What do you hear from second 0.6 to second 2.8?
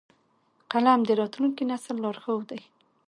قلم د راتلونکي نسل لارښود دی